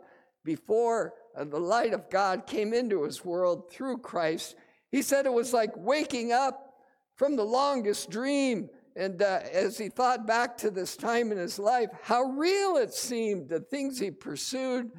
before 0.43 1.13
uh, 1.35 1.43
the 1.43 1.59
light 1.59 1.93
of 1.93 2.09
God 2.09 2.47
came 2.47 2.73
into 2.73 3.03
his 3.03 3.23
world 3.23 3.71
through 3.71 3.99
Christ. 3.99 4.55
He 4.91 5.01
said 5.01 5.25
it 5.25 5.33
was 5.33 5.53
like 5.53 5.71
waking 5.75 6.31
up 6.31 6.73
from 7.15 7.35
the 7.35 7.43
longest 7.43 8.09
dream. 8.09 8.69
And 8.95 9.21
uh, 9.21 9.41
as 9.51 9.77
he 9.77 9.89
thought 9.89 10.25
back 10.25 10.57
to 10.57 10.71
this 10.71 10.97
time 10.97 11.31
in 11.31 11.37
his 11.37 11.59
life, 11.59 11.89
how 12.01 12.23
real 12.23 12.77
it 12.77 12.93
seemed, 12.93 13.49
the 13.49 13.59
things 13.59 13.99
he 13.99 14.09
pursued 14.09 14.89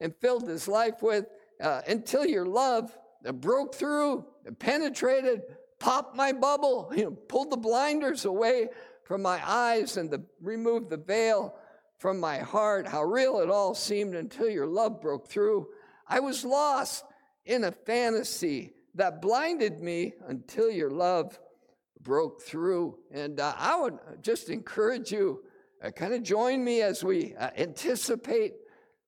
and 0.00 0.14
filled 0.20 0.46
his 0.46 0.68
life 0.68 1.02
with, 1.02 1.26
uh, 1.60 1.82
until 1.88 2.24
your 2.24 2.46
love 2.46 2.96
uh, 3.26 3.32
broke 3.32 3.74
through, 3.74 4.24
penetrated, 4.60 5.42
popped 5.80 6.16
my 6.16 6.32
bubble, 6.32 6.92
you 6.96 7.04
know, 7.04 7.10
pulled 7.10 7.50
the 7.50 7.56
blinders 7.56 8.24
away 8.24 8.68
from 9.08 9.22
my 9.22 9.40
eyes 9.44 9.96
and 9.96 10.10
the, 10.10 10.22
the 10.42 11.02
veil 11.06 11.56
from 11.96 12.20
my 12.20 12.38
heart. 12.38 12.86
How 12.86 13.02
real 13.02 13.40
it 13.40 13.48
all 13.48 13.74
seemed 13.74 14.14
until 14.14 14.50
your 14.50 14.66
love 14.66 15.00
broke 15.00 15.26
through. 15.26 15.68
I 16.06 16.20
was 16.20 16.44
lost 16.44 17.06
in 17.46 17.64
a 17.64 17.72
fantasy 17.72 18.74
that 18.96 19.22
blinded 19.22 19.80
me 19.80 20.12
until 20.26 20.70
your 20.70 20.90
love 20.90 21.38
broke 22.02 22.42
through. 22.42 22.98
And 23.10 23.40
uh, 23.40 23.54
I 23.56 23.80
would 23.80 23.98
just 24.20 24.50
encourage 24.50 25.10
you, 25.10 25.40
uh, 25.82 25.90
kind 25.90 26.12
of 26.12 26.22
join 26.22 26.62
me 26.62 26.82
as 26.82 27.02
we 27.02 27.34
uh, 27.34 27.48
anticipate 27.56 28.52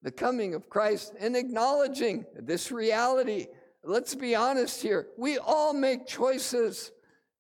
the 0.03 0.11
coming 0.11 0.55
of 0.55 0.71
Christ 0.71 1.13
and 1.21 1.37
acknowledging 1.37 2.25
this 2.39 2.73
reality. 2.73 3.49
Let's 3.85 4.15
be 4.15 4.35
honest 4.35 4.81
here. 4.81 5.09
We 5.19 5.37
all 5.37 5.75
make 5.75 6.07
choices 6.07 6.91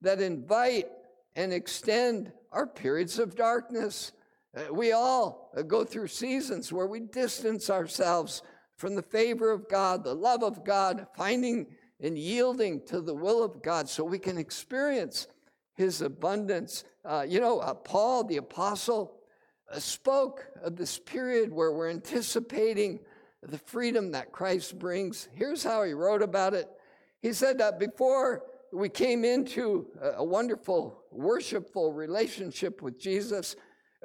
that 0.02 0.20
invite 0.20 0.88
and 1.36 1.54
extend 1.54 2.32
our 2.52 2.66
periods 2.66 3.18
of 3.18 3.36
darkness. 3.36 4.12
Uh, 4.56 4.72
we 4.72 4.92
all 4.92 5.50
uh, 5.56 5.62
go 5.62 5.84
through 5.84 6.08
seasons 6.08 6.72
where 6.72 6.86
we 6.86 7.00
distance 7.00 7.70
ourselves 7.70 8.42
from 8.76 8.94
the 8.94 9.02
favor 9.02 9.50
of 9.50 9.68
God, 9.68 10.04
the 10.04 10.14
love 10.14 10.42
of 10.42 10.64
God, 10.64 11.06
finding 11.16 11.66
and 12.00 12.18
yielding 12.18 12.84
to 12.86 13.00
the 13.00 13.14
will 13.14 13.44
of 13.44 13.62
God 13.62 13.88
so 13.88 14.02
we 14.02 14.18
can 14.18 14.38
experience 14.38 15.28
his 15.74 16.00
abundance. 16.00 16.84
Uh, 17.04 17.24
you 17.28 17.40
know, 17.40 17.60
uh, 17.60 17.74
Paul 17.74 18.24
the 18.24 18.38
apostle 18.38 19.20
uh, 19.70 19.78
spoke 19.78 20.46
of 20.62 20.76
this 20.76 20.98
period 20.98 21.52
where 21.52 21.72
we're 21.72 21.90
anticipating 21.90 23.00
the 23.42 23.58
freedom 23.58 24.12
that 24.12 24.32
Christ 24.32 24.78
brings. 24.78 25.28
Here's 25.32 25.62
how 25.62 25.84
he 25.84 25.92
wrote 25.92 26.22
about 26.22 26.54
it. 26.54 26.68
He 27.22 27.32
said 27.32 27.58
that 27.58 27.78
before 27.78 28.44
we 28.72 28.88
came 28.88 29.24
into 29.24 29.86
a 30.00 30.24
wonderful, 30.24 30.99
worshipful 31.10 31.92
relationship 31.92 32.82
with 32.82 32.98
Jesus, 32.98 33.56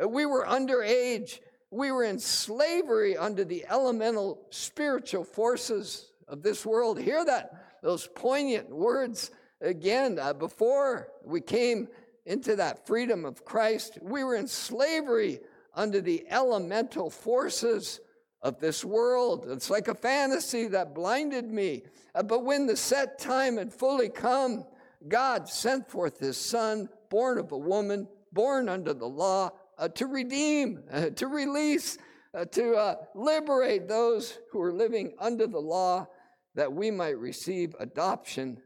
uh, 0.02 0.08
we 0.08 0.26
were 0.26 0.46
underage. 0.46 1.40
We 1.72 1.92
were 1.92 2.04
in 2.04 2.20
slavery 2.20 3.18
under 3.18 3.44
the 3.44 3.66
elemental 3.70 4.46
spiritual 4.50 5.24
forces 5.24 6.12
of 6.28 6.42
this 6.42 6.66
world. 6.66 7.00
Hear 7.00 7.26
that 7.26 7.82
those 7.82 8.08
poignant 8.16 8.70
words 8.70 9.32
again. 9.62 10.20
Uh, 10.20 10.34
before 10.34 11.10
we 11.24 11.42
came 11.42 11.88
into 12.26 12.56
that 12.56 12.88
freedom 12.88 13.26
of 13.26 13.46
Christ, 13.46 13.98
we 14.02 14.24
were 14.24 14.36
in 14.36 14.48
slavery 14.48 15.40
under 15.74 16.02
the 16.02 16.26
elemental 16.30 17.10
forces 17.10 18.00
of 18.42 18.60
this 18.60 18.86
world. 18.86 19.46
It's 19.50 19.70
like 19.70 19.88
a 19.88 19.96
fantasy 19.96 20.68
that 20.68 20.96
blinded 20.96 21.52
me. 21.52 21.84
Uh, 22.14 22.24
but 22.24 22.46
when 22.46 22.66
the 22.66 22.78
set 22.78 23.20
time 23.20 23.58
had 23.58 23.74
fully 23.74 24.10
come, 24.10 24.66
God 25.08 25.48
sent 25.50 25.90
forth 25.90 26.20
his 26.20 26.38
son, 26.38 26.90
born 27.10 27.38
of 27.38 27.52
a 27.52 27.58
woman, 27.58 28.08
born 28.32 28.70
under 28.70 28.94
the 28.94 29.08
law, 29.08 29.52
uh, 29.78 29.88
to 29.90 30.08
redeem, 30.08 30.84
uh, 30.92 31.10
to 31.12 31.28
release, 31.28 31.98
uh, 32.34 32.46
to 32.46 32.76
uh, 32.76 32.96
liberate 33.14 33.88
those 33.88 34.40
who 34.52 34.62
are 34.62 34.74
living 34.74 35.14
under 35.20 35.48
the 35.48 35.60
law 35.60 36.08
that 36.56 36.72
we 36.72 36.92
might 36.92 37.18
receive 37.18 37.76
adoption 37.80 38.62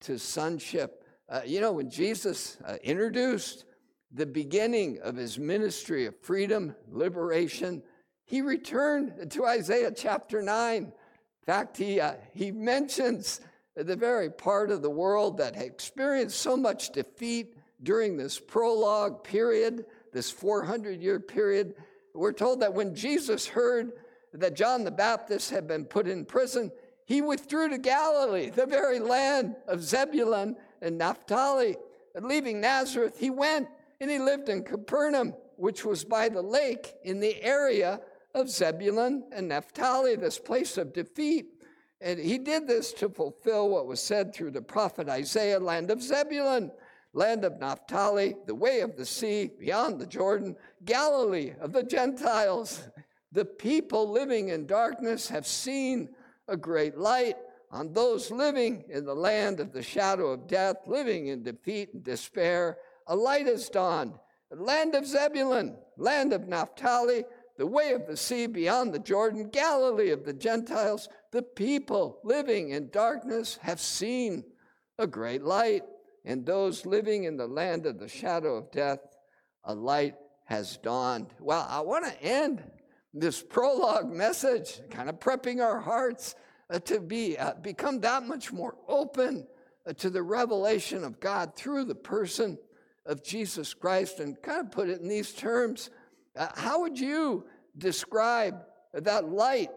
to 0.00 0.18
sonship. 0.18 1.04
Uh, 1.28 1.40
you 1.44 1.60
know, 1.60 1.72
when 1.72 1.90
Jesus 1.90 2.58
uh, 2.66 2.76
introduced 2.82 3.64
the 4.12 4.26
beginning 4.26 4.98
of 5.02 5.16
his 5.16 5.38
ministry 5.38 6.06
of 6.06 6.14
freedom, 6.20 6.74
liberation, 6.88 7.82
he 8.26 8.40
returned 8.40 9.30
to 9.30 9.46
Isaiah 9.46 9.90
chapter 9.90 10.40
9. 10.40 10.84
In 10.84 10.92
fact, 11.44 11.76
he, 11.76 12.00
he 12.32 12.50
mentions 12.50 13.40
the 13.76 13.96
very 13.96 14.30
part 14.30 14.70
of 14.70 14.82
the 14.82 14.90
world 14.90 15.38
that 15.38 15.60
experienced 15.60 16.40
so 16.40 16.56
much 16.56 16.90
defeat 16.90 17.53
during 17.84 18.16
this 18.16 18.40
prologue 18.40 19.22
period, 19.22 19.86
this 20.12 20.30
400 20.30 21.00
year 21.00 21.20
period. 21.20 21.74
We're 22.14 22.32
told 22.32 22.60
that 22.60 22.74
when 22.74 22.94
Jesus 22.94 23.46
heard 23.46 23.92
that 24.32 24.56
John 24.56 24.84
the 24.84 24.90
Baptist 24.90 25.50
had 25.50 25.68
been 25.68 25.84
put 25.84 26.08
in 26.08 26.24
prison, 26.24 26.72
he 27.06 27.20
withdrew 27.20 27.68
to 27.68 27.78
Galilee, 27.78 28.50
the 28.50 28.66
very 28.66 28.98
land 28.98 29.56
of 29.68 29.82
Zebulun 29.82 30.56
and 30.80 30.98
Naphtali. 30.98 31.76
And 32.14 32.26
leaving 32.26 32.60
Nazareth, 32.60 33.18
he 33.18 33.30
went 33.30 33.68
and 34.00 34.10
he 34.10 34.18
lived 34.18 34.48
in 34.48 34.62
Capernaum, 34.62 35.34
which 35.56 35.84
was 35.84 36.04
by 36.04 36.28
the 36.28 36.42
lake 36.42 36.94
in 37.04 37.20
the 37.20 37.40
area 37.42 38.00
of 38.34 38.48
Zebulun 38.48 39.24
and 39.32 39.48
Naphtali, 39.48 40.16
this 40.16 40.38
place 40.38 40.78
of 40.78 40.92
defeat. 40.92 41.46
And 42.00 42.18
he 42.18 42.38
did 42.38 42.66
this 42.66 42.92
to 42.94 43.08
fulfill 43.08 43.68
what 43.68 43.86
was 43.86 44.00
said 44.00 44.34
through 44.34 44.50
the 44.50 44.62
prophet 44.62 45.08
Isaiah, 45.08 45.60
land 45.60 45.90
of 45.90 46.02
Zebulun, 46.02 46.70
land 47.14 47.44
of 47.44 47.58
Naphtali, 47.58 48.34
the 48.46 48.54
way 48.54 48.80
of 48.80 48.96
the 48.96 49.06
sea, 49.06 49.50
beyond 49.58 50.00
the 50.00 50.06
Jordan, 50.06 50.56
Galilee 50.84 51.52
of 51.60 51.72
the 51.72 51.84
Gentiles. 51.84 52.88
The 53.32 53.44
people 53.44 54.10
living 54.10 54.50
in 54.50 54.66
darkness 54.66 55.28
have 55.28 55.46
seen 55.46 56.10
a 56.48 56.56
great 56.56 56.98
light. 56.98 57.36
On 57.70 57.92
those 57.92 58.30
living 58.30 58.84
in 58.88 59.04
the 59.04 59.14
land 59.14 59.58
of 59.58 59.72
the 59.72 59.82
shadow 59.82 60.28
of 60.28 60.46
death, 60.46 60.76
living 60.86 61.28
in 61.28 61.42
defeat 61.42 61.94
and 61.94 62.04
despair, 62.04 62.78
a 63.06 63.16
light 63.16 63.46
has 63.46 63.68
dawned. 63.68 64.14
The 64.50 64.62
land 64.62 64.94
of 64.94 65.06
Zebulun, 65.06 65.76
land 65.96 66.32
of 66.32 66.46
Naphtali, 66.46 67.24
the 67.56 67.66
way 67.66 67.92
of 67.92 68.06
the 68.06 68.16
sea 68.16 68.46
beyond 68.46 68.92
the 68.92 68.98
Jordan, 68.98 69.48
Galilee 69.50 70.10
of 70.10 70.24
the 70.24 70.32
Gentiles, 70.32 71.08
the 71.32 71.42
people 71.42 72.20
living 72.24 72.70
in 72.70 72.90
darkness 72.90 73.58
have 73.62 73.80
seen 73.80 74.44
a 74.98 75.06
great 75.06 75.42
light, 75.42 75.82
and 76.24 76.46
those 76.46 76.86
living 76.86 77.24
in 77.24 77.36
the 77.36 77.46
land 77.46 77.86
of 77.86 77.98
the 77.98 78.08
shadow 78.08 78.56
of 78.56 78.70
death, 78.70 79.00
a 79.64 79.74
light 79.74 80.14
has 80.46 80.76
dawned. 80.78 81.28
Well, 81.40 81.66
I 81.68 81.80
want 81.80 82.06
to 82.06 82.22
end 82.22 82.62
this 83.12 83.42
prologue 83.42 84.10
message, 84.10 84.80
kind 84.90 85.08
of 85.08 85.20
prepping 85.20 85.62
our 85.62 85.80
hearts 85.80 86.34
uh, 86.70 86.78
to 86.80 87.00
be 87.00 87.38
uh, 87.38 87.54
become 87.62 88.00
that 88.00 88.24
much 88.24 88.52
more 88.52 88.76
open 88.88 89.46
uh, 89.86 89.92
to 89.94 90.10
the 90.10 90.22
revelation 90.22 91.04
of 91.04 91.20
God 91.20 91.54
through 91.54 91.84
the 91.84 91.94
person 91.94 92.58
of 93.06 93.22
Jesus 93.22 93.74
Christ, 93.74 94.20
and 94.20 94.40
kind 94.42 94.60
of 94.60 94.72
put 94.72 94.88
it 94.88 95.00
in 95.00 95.08
these 95.08 95.32
terms. 95.32 95.90
Uh, 96.36 96.48
how 96.54 96.80
would 96.80 96.98
you 96.98 97.44
describe 97.76 98.64
that 98.94 99.28
light 99.28 99.70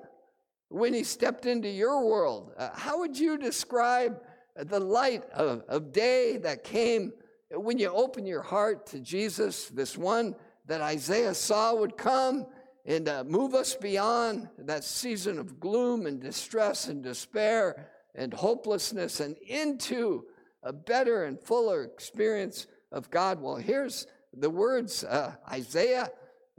when 0.70 0.94
he 0.94 1.04
stepped 1.04 1.46
into 1.46 1.68
your 1.68 2.06
world? 2.06 2.54
Uh, 2.58 2.70
how 2.74 3.00
would 3.00 3.18
you 3.20 3.38
describe 3.38 4.22
the 4.58 4.80
light 4.80 5.24
of, 5.32 5.64
of 5.68 5.92
day 5.92 6.38
that 6.38 6.64
came 6.64 7.14
when 7.52 7.78
you 7.78 7.90
open 7.90 8.26
your 8.26 8.42
heart 8.42 8.88
to 8.88 9.00
Jesus, 9.00 9.70
this 9.70 9.98
one 9.98 10.36
that 10.66 10.82
Isaiah 10.82 11.34
saw 11.34 11.74
would 11.76 11.98
come 11.98 12.46
and 12.86 13.08
uh, 13.08 13.24
move 13.26 13.54
us 13.54 13.76
beyond 13.76 14.50
that 14.60 14.84
season 14.84 15.40
of 15.40 15.60
gloom 15.60 16.06
and 16.06 16.22
distress 16.22 16.88
and 16.88 17.04
despair 17.04 17.90
and 18.16 18.34
hopelessness 18.34 19.20
and 19.20 19.38
into 19.38 20.26
a 20.64 20.74
better 20.74 21.26
and 21.26 21.40
fuller 21.40 21.84
experience 21.84 22.68
of 22.92 23.10
God. 23.10 23.42
Well, 23.42 23.56
here's 23.56 24.08
the 24.34 24.50
words 24.50 25.04
uh, 25.04 25.36
Isaiah 25.50 26.10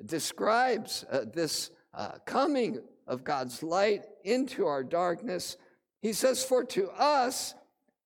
describes 0.04 1.04
uh, 1.10 1.24
this 1.32 1.70
uh, 1.94 2.12
coming 2.24 2.80
of 3.06 3.24
God's 3.24 3.62
light 3.62 4.04
into 4.24 4.66
our 4.66 4.84
darkness. 4.84 5.56
He 6.00 6.12
says, 6.12 6.44
For 6.44 6.64
to 6.64 6.90
us 6.90 7.54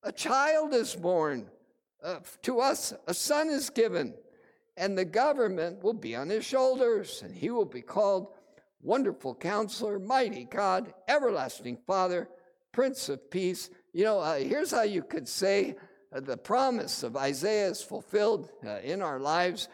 a 0.02 0.12
child 0.12 0.74
is 0.74 0.94
born, 0.94 1.46
uh, 2.02 2.18
to 2.42 2.60
us 2.60 2.92
a 3.06 3.14
son 3.14 3.48
is 3.48 3.70
given, 3.70 4.14
and 4.76 4.96
the 4.96 5.04
government 5.04 5.82
will 5.82 5.92
be 5.94 6.16
on 6.16 6.28
his 6.28 6.44
shoulders, 6.44 7.22
and 7.22 7.34
he 7.34 7.50
will 7.50 7.64
be 7.64 7.82
called 7.82 8.28
Wonderful 8.80 9.34
Counselor, 9.36 9.98
Mighty 9.98 10.44
God, 10.44 10.92
Everlasting 11.06 11.78
Father, 11.86 12.28
Prince 12.72 13.08
of 13.08 13.30
Peace. 13.30 13.70
You 13.92 14.04
know, 14.04 14.18
uh, 14.18 14.38
here's 14.38 14.72
how 14.72 14.82
you 14.82 15.02
could 15.02 15.28
say 15.28 15.76
uh, 16.12 16.20
the 16.20 16.36
promise 16.36 17.02
of 17.02 17.16
Isaiah 17.16 17.68
is 17.68 17.82
fulfilled 17.82 18.50
uh, 18.66 18.78
in 18.82 19.02
our 19.02 19.20
lives. 19.20 19.68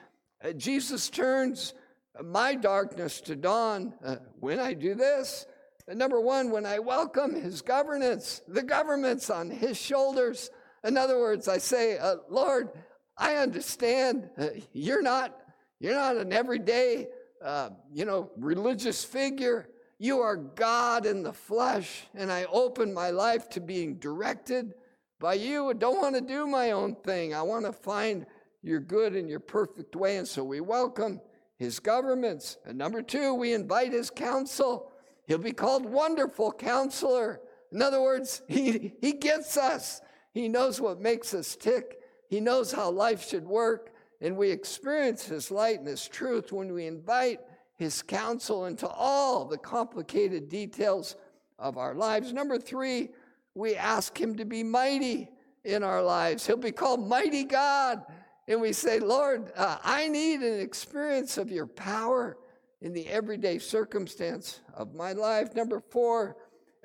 Uh, 0.45 0.53
Jesus 0.53 1.09
turns 1.09 1.75
my 2.23 2.55
darkness 2.55 3.21
to 3.23 3.37
dawn 3.37 3.95
uh, 4.05 4.17
when 4.41 4.59
I 4.59 4.75
do 4.75 4.95
this. 4.95 5.47
Number 5.95 6.21
one, 6.21 6.51
when 6.51 6.67
I 6.67 6.79
welcome 6.81 7.35
his 7.35 7.63
governance, 7.63 8.43
the 8.47 8.63
government's 8.63 9.31
on 9.31 9.51
his 9.51 9.79
shoulders. 9.79 10.51
In 10.85 10.99
other 10.99 11.19
words, 11.19 11.49
I 11.49 11.59
say, 11.59 11.97
uh, 11.97 12.17
Lord, 12.29 12.69
I 13.17 13.37
understand 13.37 14.29
uh, 14.39 14.49
you're 14.73 15.03
not 15.03 15.35
you're 15.81 15.95
not 15.95 16.17
an 16.17 16.33
everyday 16.33 17.09
uh, 17.43 17.71
you 17.93 18.05
know 18.05 18.31
religious 18.37 19.05
figure. 19.05 19.69
You 19.99 20.21
are 20.21 20.37
God 20.37 21.07
in 21.07 21.23
the 21.23 21.33
flesh, 21.33 22.07
and 22.15 22.31
I 22.31 22.45
open 22.45 22.93
my 22.93 23.11
life 23.11 23.49
to 23.51 23.61
being 23.61 23.97
directed 23.97 24.75
by 25.19 25.35
you. 25.35 25.71
I 25.71 25.73
don't 25.73 26.01
want 26.01 26.15
to 26.15 26.21
do 26.21 26.47
my 26.47 26.71
own 26.71 26.95
thing. 26.97 27.35
I 27.35 27.43
want 27.43 27.65
to 27.67 27.73
find 27.73 28.27
your 28.63 28.81
good 28.81 29.17
and 29.17 29.29
your 29.29 29.41
perfect 29.41 29.97
way. 29.97 30.19
And 30.19 30.29
so 30.29 30.45
we 30.45 30.61
welcome 30.61 31.21
his 31.57 31.81
governments. 31.81 32.59
And 32.65 32.79
number 32.79 33.03
two, 33.03 33.35
we 33.35 33.55
invite 33.55 33.93
his 33.93 34.11
counsel. 34.11 34.93
He'll 35.29 35.39
be 35.39 35.53
called 35.53 35.85
Wonderful 35.85 36.53
Counselor. 36.53 37.41
In 37.71 37.83
other 37.83 38.01
words, 38.01 38.43
he, 38.49 38.95
he 39.01 39.13
gets 39.13 39.57
us. 39.57 40.01
He 40.33 40.49
knows 40.49 40.81
what 40.81 41.01
makes 41.01 41.35
us 41.35 41.55
tick. 41.55 42.01
He 42.29 42.41
knows 42.41 42.73
how 42.73 42.91
life 42.91 43.29
should 43.29 43.47
work. 43.47 43.93
And 44.21 44.37
we 44.37 44.51
experience 44.51 45.27
his 45.27 45.51
light 45.51 45.79
and 45.79 45.87
his 45.87 46.09
truth 46.09 46.51
when 46.51 46.73
we 46.73 46.87
invite 46.87 47.41
his 47.77 48.03
counsel 48.03 48.67
into 48.67 48.89
all 48.89 49.45
the 49.45 49.59
complicated 49.59 50.49
details 50.49 51.15
of 51.59 51.77
our 51.77 51.95
lives. 51.95 52.33
Number 52.33 52.59
three, 52.59 53.11
we 53.55 53.77
ask 53.77 54.19
him 54.19 54.35
to 54.37 54.45
be 54.45 54.65
mighty 54.65 55.31
in 55.63 55.85
our 55.85 56.03
lives. 56.03 56.47
He'll 56.47 56.57
be 56.57 56.73
called 56.73 57.07
Mighty 57.07 57.45
God 57.45 58.03
and 58.49 58.63
we 58.63 58.73
say, 58.73 58.99
Lord, 58.99 59.53
uh, 59.55 59.77
I 59.85 60.09
need 60.09 60.41
an 60.41 60.59
experience 60.59 61.37
of 61.37 61.51
your 61.51 61.67
power 61.67 62.39
in 62.81 62.93
the 62.93 63.07
everyday 63.09 63.59
circumstance 63.59 64.61
of 64.75 64.95
my 64.95 65.13
life. 65.13 65.55
Number 65.55 65.81
four, 65.81 66.37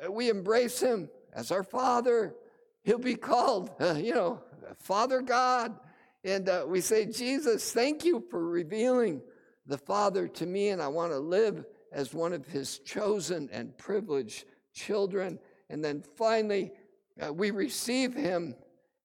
uh, 0.03 0.11
we 0.11 0.29
embrace 0.29 0.79
him 0.79 1.09
as 1.33 1.51
our 1.51 1.63
Father. 1.63 2.35
He'll 2.83 2.97
be 2.97 3.15
called, 3.15 3.71
uh, 3.79 3.93
you 3.93 4.13
know, 4.13 4.41
Father 4.77 5.21
God. 5.21 5.77
And 6.23 6.47
uh, 6.49 6.65
we 6.67 6.81
say, 6.81 7.05
Jesus, 7.05 7.71
thank 7.71 8.05
you 8.05 8.23
for 8.29 8.47
revealing 8.47 9.21
the 9.65 9.77
Father 9.77 10.27
to 10.27 10.45
me, 10.45 10.69
and 10.69 10.81
I 10.81 10.87
want 10.87 11.11
to 11.11 11.19
live 11.19 11.65
as 11.91 12.13
one 12.13 12.33
of 12.33 12.45
his 12.47 12.79
chosen 12.79 13.49
and 13.51 13.77
privileged 13.77 14.45
children. 14.73 15.39
And 15.69 15.83
then 15.83 16.03
finally, 16.15 16.71
uh, 17.21 17.31
we 17.31 17.51
receive 17.51 18.13
him 18.13 18.55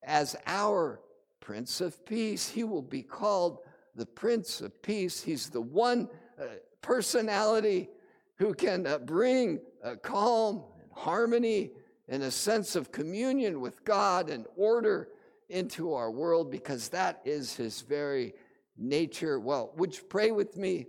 as 0.02 0.36
our 0.46 1.00
Prince 1.40 1.80
of 1.80 2.04
Peace. 2.06 2.48
He 2.48 2.64
will 2.64 2.82
be 2.82 3.02
called 3.02 3.60
the 3.94 4.06
Prince 4.06 4.60
of 4.60 4.80
Peace. 4.80 5.22
He's 5.22 5.50
the 5.50 5.60
one 5.60 6.08
uh, 6.40 6.44
personality 6.80 7.88
who 8.36 8.54
can 8.54 8.86
uh, 8.86 8.98
bring 8.98 9.60
uh, 9.82 9.96
calm 9.96 10.62
and 10.80 10.90
harmony 10.94 11.72
and 12.08 12.22
a 12.22 12.30
sense 12.30 12.76
of 12.76 12.92
communion 12.92 13.60
with 13.60 13.84
God 13.84 14.30
and 14.30 14.46
order 14.56 15.08
into 15.48 15.94
our 15.94 16.10
world 16.10 16.50
because 16.50 16.88
that 16.90 17.20
is 17.24 17.54
his 17.54 17.80
very 17.82 18.34
nature. 18.76 19.40
Well, 19.40 19.72
would 19.76 19.96
you 19.96 20.02
pray 20.04 20.30
with 20.30 20.56
me? 20.56 20.86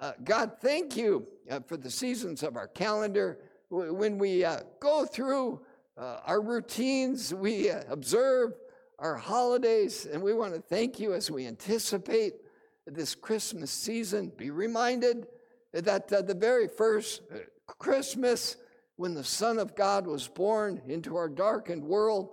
Uh, 0.00 0.12
God, 0.24 0.52
thank 0.60 0.96
you 0.96 1.26
uh, 1.50 1.60
for 1.60 1.76
the 1.76 1.90
seasons 1.90 2.42
of 2.42 2.56
our 2.56 2.68
calendar. 2.68 3.38
When 3.68 4.18
we 4.18 4.44
uh, 4.44 4.60
go 4.80 5.04
through 5.04 5.60
our 5.96 6.40
routines, 6.42 7.34
we 7.34 7.70
observe 7.70 8.52
our 8.98 9.16
holidays, 9.16 10.06
and 10.10 10.22
we 10.22 10.34
want 10.34 10.54
to 10.54 10.60
thank 10.60 11.00
you 11.00 11.14
as 11.14 11.30
we 11.30 11.46
anticipate 11.46 12.34
this 12.86 13.14
Christmas 13.14 13.70
season. 13.70 14.32
Be 14.36 14.50
reminded 14.50 15.26
that 15.72 16.12
uh, 16.12 16.22
the 16.22 16.34
very 16.34 16.68
first 16.68 17.22
uh, 17.32 17.38
Christmas, 17.66 18.56
when 18.96 19.14
the 19.14 19.24
Son 19.24 19.58
of 19.58 19.74
God 19.74 20.06
was 20.06 20.28
born 20.28 20.80
into 20.86 21.16
our 21.16 21.28
darkened 21.28 21.84
world, 21.84 22.30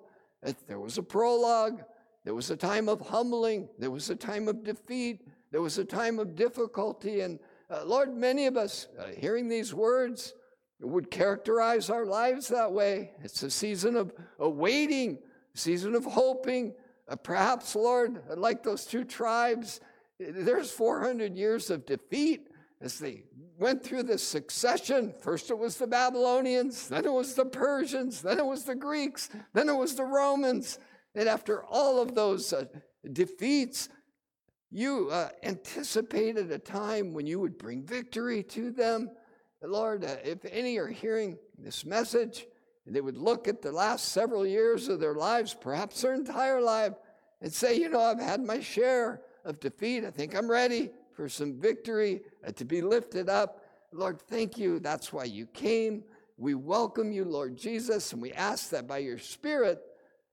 there 0.68 0.80
was 0.80 0.98
a 0.98 1.04
prologue, 1.04 1.84
there 2.24 2.36
was 2.36 2.52
a 2.52 2.58
time 2.58 2.88
of 2.88 3.02
humbling, 3.02 3.70
there 3.80 3.92
was 3.92 4.10
a 4.10 4.16
time 4.16 4.48
of 4.48 4.63
defeat, 4.63 5.28
there 5.52 5.62
was 5.62 5.78
a 5.78 5.86
time 5.86 6.20
of 6.20 6.36
difficulty. 6.36 7.22
And 7.22 7.39
uh, 7.70 7.84
Lord, 7.86 8.16
many 8.16 8.46
of 8.46 8.58
us 8.58 8.88
uh, 9.00 9.08
hearing 9.18 9.48
these 9.48 9.74
words 9.74 10.34
would 10.82 11.10
characterize 11.10 11.89
our 11.89 12.06
lives 12.06 12.50
that 12.50 12.72
way. 12.72 13.12
It's 13.24 13.44
a 13.44 13.50
season 13.50 13.96
of 13.96 14.13
awaiting 14.39 15.20
season 15.56 15.96
of 15.96 16.06
hoping. 16.06 16.74
Uh, 17.08 17.16
perhaps, 17.16 17.76
Lord, 17.76 18.22
like 18.36 18.63
those 18.63 18.86
two 18.86 19.04
tribes, 19.04 19.80
there's 20.19 20.71
400 20.71 21.36
years 21.36 21.69
of 21.69 21.86
defeat 21.86 22.47
as 22.82 22.99
they 22.99 23.23
went 23.58 23.84
through 23.84 24.04
this 24.04 24.23
succession. 24.23 25.13
First 25.21 25.49
it 25.49 25.58
was 25.58 25.78
the 25.78 25.88
Babylonians, 25.88 26.89
then 26.89 27.06
it 27.06 27.13
was 27.13 27.34
the 27.34 27.45
Persians, 27.45 28.21
then 28.21 28.38
it 28.38 28.45
was 28.45 28.65
the 28.65 28.76
Greeks, 28.76 29.30
then 29.54 29.69
it 29.69 29.76
was 29.76 29.95
the 29.95 30.04
Romans. 30.04 30.80
And 31.15 31.30
after 31.30 31.63
all 31.63 32.02
of 32.02 32.15
those 32.15 32.52
uh, 32.52 32.65
defeats, 33.12 33.89
you 34.69 35.10
uh, 35.12 35.30
anticipated 35.43 36.52
a 36.52 36.58
time 36.58 37.13
when 37.13 37.28
you 37.28 37.39
would 37.39 37.58
bring 37.58 37.86
victory 37.86 38.43
to 38.43 38.71
them. 38.71 39.12
Lord, 39.62 40.04
uh, 40.04 40.15
if 40.23 40.39
any 40.45 40.78
are 40.78 40.88
hearing 40.88 41.38
this 41.58 41.86
message, 41.86 42.47
they 42.86 42.99
would 42.99 43.17
look 43.17 43.47
at 43.47 43.62
the 43.62 43.71
last 43.71 44.10
several 44.10 44.45
years 44.45 44.89
of 44.89 44.99
their 44.99 45.13
lives, 45.13 45.54
perhaps 45.54 46.02
their 46.02 46.13
entire 46.13 46.60
life, 46.60 46.93
and 47.41 47.54
say, 47.54 47.76
You 47.78 47.89
know, 47.89 48.02
I've 48.02 48.19
had 48.19 48.41
my 48.41 48.60
share 48.60 49.21
of 49.46 49.60
defeat. 49.60 50.06
I 50.06 50.12
think 50.12 50.36
I'm 50.36 50.50
ready 50.50 50.92
for 51.14 51.30
some 51.30 51.60
victory 51.60 52.22
uh, 52.46 52.52
to 52.52 52.66
be 52.66 52.82
lifted 52.82 53.30
up. 53.30 53.64
Lord, 53.92 54.20
thank 54.22 54.58
you. 54.58 54.80
That's 54.80 55.14
why 55.14 55.26
you 55.26 55.46
came. 55.48 56.04
We 56.38 56.56
welcome 56.56 57.12
you, 57.12 57.26
Lord 57.26 57.56
Jesus, 57.56 58.12
and 58.12 58.22
we 58.22 58.32
ask 58.34 58.70
that 58.72 58.88
by 58.88 58.98
your 59.00 59.20
Spirit, 59.20 59.80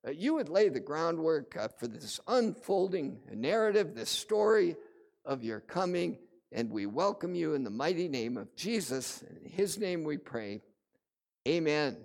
uh, 0.06 0.12
you 0.12 0.34
would 0.34 0.48
lay 0.48 0.68
the 0.70 0.80
groundwork 0.80 1.56
uh, 1.56 1.68
for 1.68 1.86
this 1.86 2.20
unfolding 2.26 3.18
narrative, 3.32 3.94
this 3.94 4.08
story 4.08 4.76
of 5.24 5.44
your 5.44 5.60
coming. 5.60 6.18
And 6.52 6.70
we 6.70 6.86
welcome 6.86 7.34
you 7.34 7.54
in 7.54 7.62
the 7.62 7.70
mighty 7.70 8.08
name 8.08 8.36
of 8.36 8.56
Jesus. 8.56 9.22
In 9.22 9.48
his 9.48 9.78
name 9.78 10.02
we 10.02 10.16
pray. 10.16 10.62
Amen. 11.46 11.96